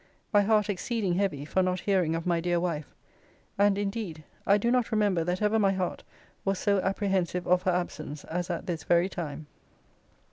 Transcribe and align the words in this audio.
My 0.33 0.41
heart 0.41 0.67
exceeding 0.67 1.13
heavy 1.13 1.45
for 1.45 1.61
not 1.61 1.81
hearing 1.81 2.15
of 2.15 2.25
my 2.25 2.39
dear 2.39 2.59
wife, 2.59 2.95
and 3.59 3.77
indeed 3.77 4.23
I 4.47 4.57
do 4.57 4.71
not 4.71 4.91
remember 4.91 5.23
that 5.23 5.43
ever 5.43 5.59
my 5.59 5.73
heart 5.73 6.03
was 6.43 6.57
so 6.57 6.79
apprehensive 6.81 7.47
of 7.47 7.61
her 7.61 7.71
absence 7.71 8.23
as 8.23 8.49
at 8.49 8.65
this 8.65 8.83
very 8.83 9.09
time. 9.09 9.45